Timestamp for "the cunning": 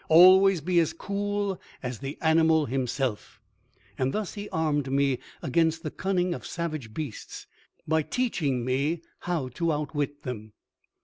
5.83-6.33